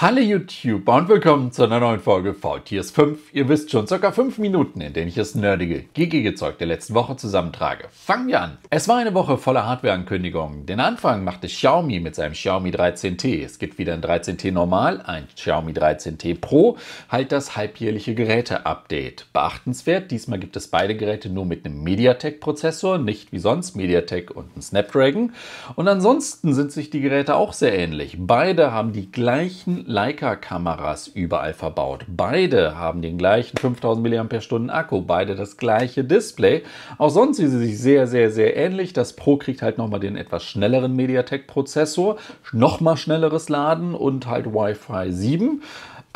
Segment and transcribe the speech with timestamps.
[0.00, 3.32] Hallo YouTube und willkommen zu einer neuen Folge VTS 5.
[3.32, 6.94] Ihr wisst schon, circa 5 Minuten, in denen ich das nerdige, geekige Zeug der letzten
[6.94, 7.84] Woche zusammentrage.
[7.92, 8.58] Fangen wir an.
[8.70, 10.66] Es war eine Woche voller Hardware-Ankündigungen.
[10.66, 13.44] Den Anfang machte Xiaomi mit seinem Xiaomi 13T.
[13.44, 16.76] Es gibt wieder ein 13T Normal, ein Xiaomi 13T Pro,
[17.08, 19.26] halt das halbjährliche Geräte-Update.
[19.32, 24.56] Beachtenswert, diesmal gibt es beide Geräte nur mit einem MediaTek-Prozessor, nicht wie sonst MediaTek und
[24.56, 25.34] ein Snapdragon.
[25.76, 28.16] Und ansonsten sind sich die Geräte auch sehr ähnlich.
[28.18, 32.04] Beide haben die gleichen Leica-Kameras überall verbaut.
[32.08, 36.62] Beide haben den gleichen 5000 mAh Akku, beide das gleiche Display.
[36.98, 38.92] Auch sonst sind sie sich sehr, sehr, sehr ähnlich.
[38.92, 42.16] Das Pro kriegt halt nochmal den etwas schnelleren MediaTek-Prozessor,
[42.52, 45.62] nochmal schnelleres Laden und halt Wi-Fi 7.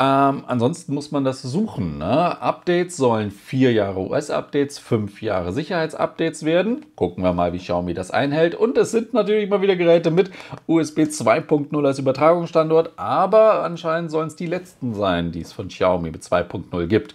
[0.01, 1.97] Ähm, ansonsten muss man das suchen.
[1.97, 2.41] Ne?
[2.41, 6.85] Updates sollen vier Jahre US-Updates, fünf Jahre Sicherheitsupdates werden.
[6.95, 8.55] Gucken wir mal, wie Xiaomi das einhält.
[8.55, 10.31] Und es sind natürlich mal wieder Geräte mit
[10.67, 16.11] USB 2.0 als Übertragungsstandort, aber anscheinend sollen es die letzten sein, die es von Xiaomi
[16.11, 17.13] mit 2.0 gibt.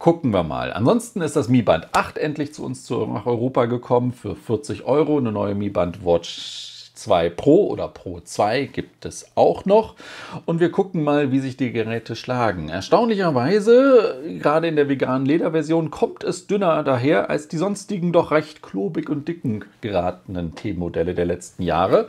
[0.00, 0.72] Gucken wir mal.
[0.72, 5.18] Ansonsten ist das Mi Band 8 endlich zu uns nach Europa gekommen für 40 Euro.
[5.18, 9.94] Eine neue Mi Band Watch 2 Pro oder Pro 2 gibt es auch noch.
[10.46, 12.68] Und wir gucken mal, wie sich die Geräte schlagen.
[12.68, 18.62] Erstaunlicherweise, gerade in der veganen Lederversion, kommt es dünner daher als die sonstigen doch recht
[18.62, 22.08] klobig und dicken geratenen T-Modelle der letzten Jahre.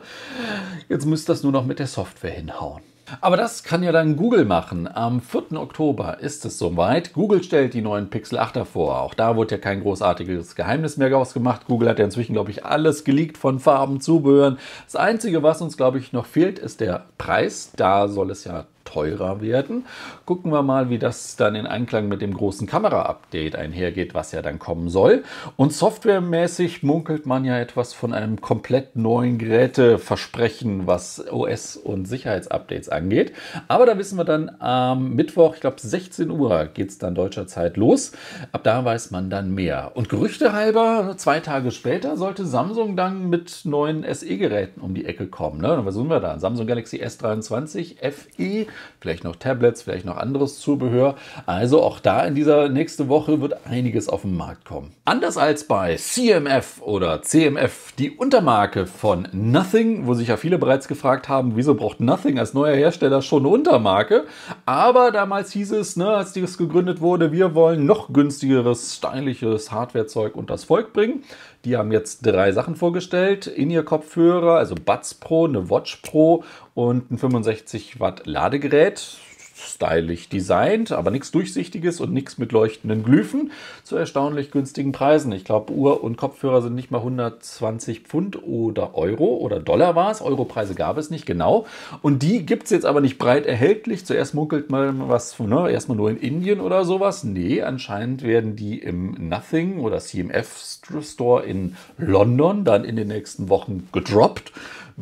[0.89, 2.81] Jetzt müsste das nur noch mit der Software hinhauen.
[3.21, 4.88] Aber das kann ja dann Google machen.
[4.88, 5.53] Am 4.
[5.53, 7.13] Oktober ist es soweit.
[7.13, 9.01] Google stellt die neuen Pixel 8 vor.
[9.01, 11.67] Auch da wurde ja kein großartiges Geheimnis mehr ausgemacht.
[11.67, 14.59] Google hat ja inzwischen, glaube ich, alles geleakt von Farben, Zubehören.
[14.85, 17.71] Das Einzige, was uns, glaube ich, noch fehlt, ist der Preis.
[17.75, 19.85] Da soll es ja teurer werden.
[20.25, 24.41] Gucken wir mal, wie das dann in Einklang mit dem großen Kamera-Update einhergeht, was ja
[24.41, 25.23] dann kommen soll.
[25.57, 32.89] Und softwaremäßig munkelt man ja etwas von einem komplett neuen Geräteversprechen, was OS und Sicherheitsupdates
[32.89, 33.33] angeht.
[33.67, 37.45] Aber da wissen wir dann am Mittwoch, ich glaube 16 Uhr, geht es dann deutscher
[37.45, 38.13] Zeit los.
[38.51, 39.91] Ab da weiß man dann mehr.
[39.93, 45.28] Und Gerüchte halber, zwei Tage später sollte Samsung dann mit neuen SE-Geräten um die Ecke
[45.28, 45.61] kommen.
[45.61, 45.79] Ne?
[45.83, 46.39] Was sind wir da?
[46.39, 48.67] Samsung Galaxy S23 FE
[49.00, 51.16] vielleicht noch Tablets, vielleicht noch anderes Zubehör.
[51.45, 54.91] Also auch da in dieser nächste Woche wird einiges auf den Markt kommen.
[55.06, 60.88] Anders als bei CMF oder CMF, die Untermarke von Nothing, wo sich ja viele bereits
[60.88, 64.25] gefragt haben, wieso braucht Nothing als neuer Hersteller schon eine Untermarke?
[64.66, 70.35] Aber damals hieß es, ne, als dieses gegründet wurde, wir wollen noch günstigeres, stylisches Hardwarezeug
[70.50, 71.23] das Volk bringen.
[71.66, 73.47] Die haben jetzt drei Sachen vorgestellt.
[73.47, 76.44] In-Ear-Kopfhörer, also Buds Pro, eine Watch Pro
[76.74, 79.18] und ein 65 Watt Ladegerät
[79.59, 83.52] stylisch designt, aber nichts Durchsichtiges und nichts mit leuchtenden Glyphen
[83.84, 85.31] zu erstaunlich günstigen Preisen.
[85.31, 90.12] Ich glaube, Uhr und Kopfhörer sind nicht mal 120 Pfund oder Euro oder Dollar war
[90.12, 90.22] es.
[90.22, 91.66] Europreise gab es nicht genau.
[92.02, 94.06] Und die gibt es jetzt aber nicht breit erhältlich.
[94.06, 97.24] Zuerst munkelt man was, ne, erstmal nur in Indien oder sowas.
[97.24, 103.50] Nee, anscheinend werden die im Nothing oder CMF Store in London dann in den nächsten
[103.50, 104.53] Wochen gedroppt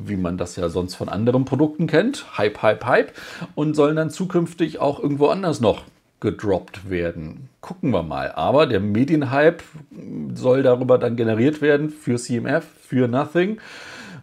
[0.05, 2.37] wie man das ja sonst von anderen Produkten kennt.
[2.37, 3.11] Hype, Hype, Hype.
[3.55, 5.83] Und sollen dann zukünftig auch irgendwo anders noch
[6.19, 7.49] gedroppt werden.
[7.61, 8.31] Gucken wir mal.
[8.31, 9.63] Aber der Medienhype
[10.33, 13.59] soll darüber dann generiert werden für CMF, für Nothing.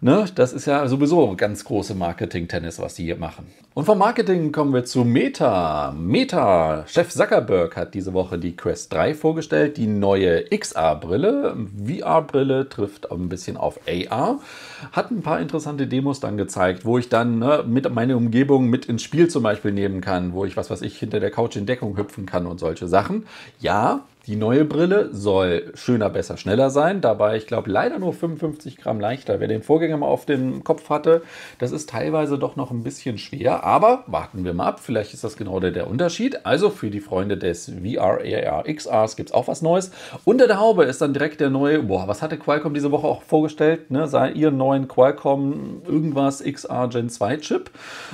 [0.05, 3.47] Ne, das ist ja sowieso ganz große Marketing-Tennis, was die hier machen.
[3.73, 5.95] Und vom Marketing kommen wir zu Meta.
[5.97, 11.57] Meta, Chef Zuckerberg hat diese Woche die Quest 3 vorgestellt, die neue XR-Brille.
[11.87, 14.41] VR-Brille trifft ein bisschen auf AR.
[14.93, 18.85] Hat ein paar interessante Demos dann gezeigt, wo ich dann ne, mit meine Umgebung mit
[18.85, 21.65] ins Spiel zum Beispiel nehmen kann, wo ich was weiß ich hinter der Couch in
[21.65, 23.25] Deckung hüpfen kann und solche Sachen.
[23.59, 27.03] Ja, die neue Brille soll schöner, besser, schneller sein.
[27.03, 29.39] Dabei, ich glaube, leider nur 55 Gramm leichter.
[29.39, 31.23] Wer den Vorgänger mal auf dem Kopf hatte,
[31.59, 33.65] das ist teilweise doch noch ein bisschen schwer.
[33.65, 34.81] Aber warten wir mal ab.
[34.81, 36.47] Vielleicht ist das genau der, der Unterschied.
[36.47, 39.91] Also für die Freunde des VR, AR, XRs gibt es auch was Neues.
[40.25, 43.23] Unter der Haube ist dann direkt der neue, boah, was hatte Qualcomm diese Woche auch
[43.23, 43.91] vorgestellt?
[43.91, 44.09] Ne?
[44.09, 47.71] Sei ihren neuen Qualcomm irgendwas XR Gen 2 Chip.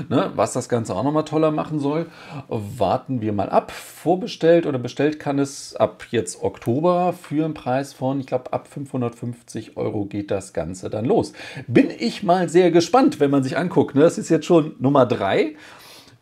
[0.08, 0.32] Ne?
[0.34, 2.06] Was das Ganze auch nochmal toller machen soll.
[2.48, 3.70] Warten wir mal ab.
[3.70, 8.68] Vorbestellt oder bestellt kann es ab jetzt Oktober für einen Preis von, ich glaube, ab
[8.68, 11.32] 550 Euro geht das Ganze dann los.
[11.66, 13.94] Bin ich mal sehr gespannt, wenn man sich anguckt.
[13.94, 14.02] Ne?
[14.02, 15.56] Das ist jetzt schon Nummer drei.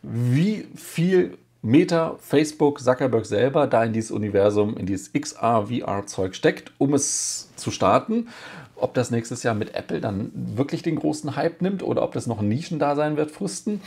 [0.02, 6.72] Wie viel Meta, Facebook, Zuckerberg selber da in dieses Universum, in dieses XR, VR-Zeug steckt,
[6.78, 8.28] um es zu starten.
[8.76, 12.28] Ob das nächstes Jahr mit Apple dann wirklich den großen Hype nimmt oder ob das
[12.28, 13.80] noch ein Nischendasein wird fristen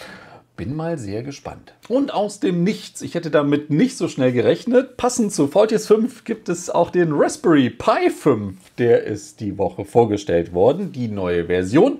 [0.62, 1.74] bin mal sehr gespannt.
[1.88, 6.24] Und aus dem Nichts, ich hätte damit nicht so schnell gerechnet, passend zu VTS 5
[6.24, 8.56] gibt es auch den Raspberry Pi 5.
[8.78, 12.00] Der ist die Woche vorgestellt worden, die neue Version.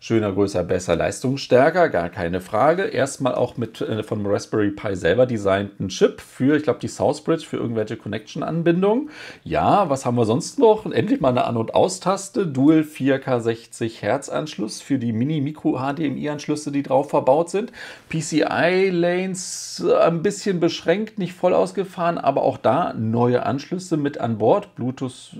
[0.00, 2.84] Schöner, größer, besser, leistungsstärker, gar keine Frage.
[2.84, 7.44] Erstmal auch mit äh, vom Raspberry Pi selber designten Chip für, ich glaube, die Southbridge
[7.44, 9.10] für irgendwelche Connection-Anbindungen.
[9.42, 10.86] Ja, was haben wir sonst noch?
[10.86, 16.84] Endlich mal eine An- und Aus-Taste, Dual 4K 60 Hertz Anschluss für die Mini-Micro-HDMI-Anschlüsse, die
[16.84, 17.72] drauf verbaut sind.
[18.08, 24.38] PCI-Lanes äh, ein bisschen beschränkt, nicht voll ausgefahren, aber auch da neue Anschlüsse mit an
[24.38, 24.76] Bord.
[24.76, 25.34] Bluetooth,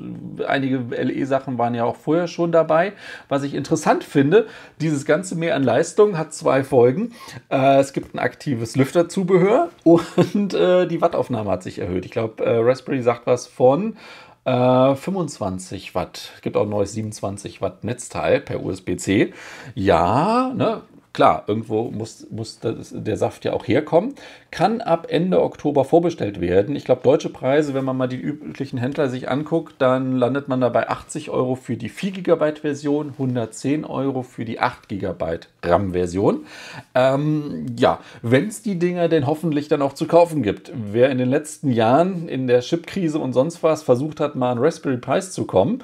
[0.48, 2.94] einige LE-Sachen waren ja auch vorher schon dabei.
[3.28, 4.47] Was ich interessant finde,
[4.80, 7.12] dieses ganze Mehr an Leistung hat zwei Folgen.
[7.50, 12.04] Äh, es gibt ein aktives Lüfterzubehör und äh, die Wattaufnahme hat sich erhöht.
[12.04, 13.96] Ich glaube, äh, Raspberry sagt was von
[14.44, 16.32] 25 äh, Watt.
[16.36, 19.34] Es gibt auch ein neues 27 Watt Netzteil per USB-C.
[19.74, 20.80] Ja, ne,
[21.18, 24.14] klar, irgendwo muss, muss das, der Saft ja auch herkommen.
[24.52, 26.76] Kann ab Ende Oktober vorbestellt werden.
[26.76, 30.60] Ich glaube, deutsche Preise, wenn man mal die üblichen Händler sich anguckt, dann landet man
[30.60, 35.40] da bei 80 Euro für die 4 GB Version, 110 Euro für die 8 GB
[35.64, 36.46] RAM Version.
[36.94, 40.70] Ähm, ja, wenn es die Dinger denn hoffentlich dann auch zu kaufen gibt.
[40.72, 44.58] Wer in den letzten Jahren in der Chipkrise und sonst was versucht hat, mal an
[44.58, 45.82] Raspberry Pis zu kommen,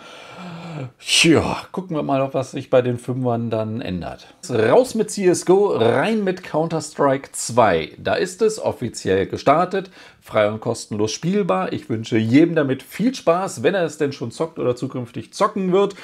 [1.23, 4.35] ja, gucken wir mal, was sich bei den Fünfern dann ändert.
[4.49, 7.93] Raus mit CSGO, rein mit Counter-Strike 2.
[7.99, 9.91] Da ist es offiziell gestartet,
[10.21, 11.73] frei und kostenlos spielbar.
[11.73, 15.73] Ich wünsche jedem damit viel Spaß, wenn er es denn schon zockt oder zukünftig zocken
[15.73, 15.95] wird.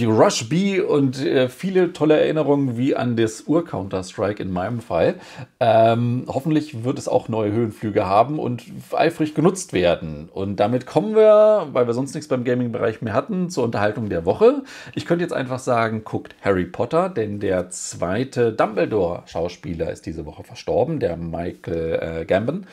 [0.00, 5.14] Rush B und äh, viele tolle Erinnerungen wie an das Ur-Counter-Strike in meinem Fall.
[5.60, 10.28] Ähm, hoffentlich wird es auch neue Höhenflüge haben und eifrig genutzt werden.
[10.30, 14.26] Und damit kommen wir, weil wir sonst nichts beim Gaming-Bereich mehr hatten, zur Unterhaltung der
[14.26, 14.62] Woche.
[14.94, 20.44] Ich könnte jetzt einfach sagen, guckt Harry Potter, denn der zweite Dumbledore-Schauspieler ist diese Woche
[20.44, 22.66] verstorben, der Michael äh, Gambon.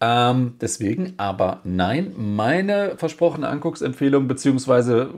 [0.00, 5.10] Ähm, deswegen, aber nein, meine versprochene Angucksempfehlung, beziehungsweise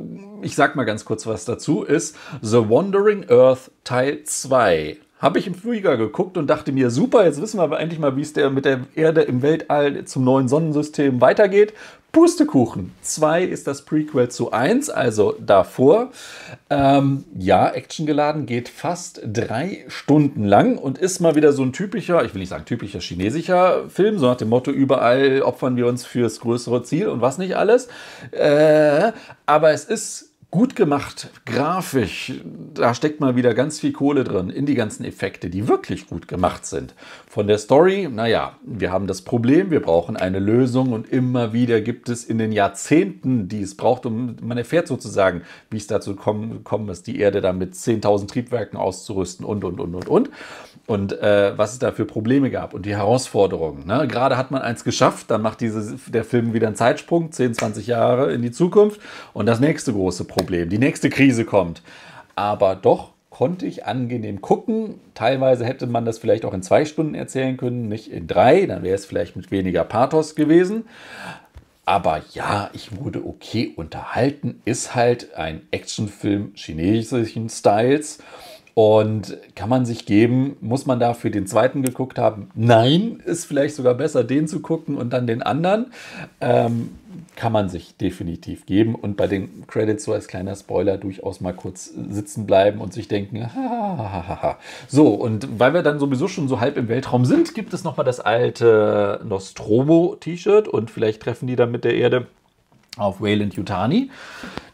[0.42, 4.98] ich sag mal ganz kurz was dazu, ist The Wandering Earth Teil 2.
[5.22, 8.16] Habe ich im Frühjahr geguckt und dachte mir, super, jetzt wissen wir aber endlich mal,
[8.16, 11.74] wie es der mit der Erde im Weltall zum neuen Sonnensystem weitergeht.
[12.10, 12.92] Pustekuchen.
[13.00, 16.10] 2 ist das Prequel zu 1, also davor.
[16.68, 22.22] Ähm, ja, actiongeladen, geht fast drei Stunden lang und ist mal wieder so ein typischer,
[22.24, 26.04] ich will nicht sagen typischer chinesischer Film, so nach dem Motto, überall opfern wir uns
[26.04, 27.88] fürs größere Ziel und was nicht alles.
[28.32, 29.12] Äh,
[29.46, 32.30] aber es ist Gut gemacht, grafisch,
[32.74, 36.28] da steckt mal wieder ganz viel Kohle drin in die ganzen Effekte, die wirklich gut
[36.28, 36.94] gemacht sind.
[37.32, 41.80] Von der Story, naja, wir haben das Problem, wir brauchen eine Lösung und immer wieder
[41.80, 45.40] gibt es in den Jahrzehnten, die es braucht, um man erfährt sozusagen,
[45.70, 49.94] wie es dazu gekommen ist, die Erde dann mit 10.000 Triebwerken auszurüsten und, und, und,
[49.94, 50.30] und, und
[50.86, 53.86] und äh, was es da für Probleme gab und die Herausforderungen.
[53.86, 54.06] Ne?
[54.08, 57.86] Gerade hat man eins geschafft, dann macht diese, der Film wieder einen Zeitsprung, 10, 20
[57.86, 59.00] Jahre in die Zukunft
[59.32, 61.80] und das nächste große Problem, die nächste Krise kommt.
[62.34, 65.00] Aber doch konnte ich angenehm gucken.
[65.14, 68.82] Teilweise hätte man das vielleicht auch in zwei Stunden erzählen können, nicht in drei, dann
[68.82, 70.84] wäre es vielleicht mit weniger Pathos gewesen.
[71.86, 74.60] Aber ja, ich wurde okay unterhalten.
[74.66, 78.18] Ist halt ein Actionfilm chinesischen Styles.
[78.74, 82.48] Und kann man sich geben, muss man dafür den zweiten geguckt haben?
[82.54, 85.92] Nein, ist vielleicht sogar besser, den zu gucken und dann den anderen.
[86.40, 86.90] Ähm,
[87.36, 91.52] kann man sich definitiv geben und bei den Credits so als kleiner Spoiler durchaus mal
[91.52, 94.58] kurz sitzen bleiben und sich denken, ha,
[94.88, 98.06] so und weil wir dann sowieso schon so halb im Weltraum sind, gibt es nochmal
[98.06, 102.26] das alte Nostromo-T-Shirt und vielleicht treffen die dann mit der Erde
[102.96, 104.10] auf Wayland Yutani.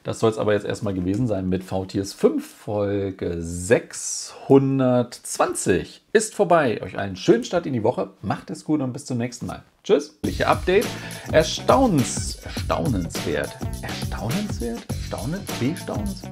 [0.05, 6.03] Das soll es aber jetzt erstmal gewesen sein mit VTS 5, Folge 620.
[6.13, 6.81] Ist vorbei.
[6.83, 8.11] Euch einen schönen Start in die Woche.
[8.23, 9.65] Macht es gut und bis zum nächsten Mal.
[9.85, 10.19] Tschüss.
[10.45, 10.87] Update.
[11.33, 13.51] Erstaunens, erstaunenswert.
[13.83, 14.87] Erstaunenswert?
[15.07, 15.53] Staunens?
[15.61, 16.23] Bestaunens?